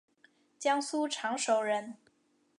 [0.57, 1.93] 江苏常熟人。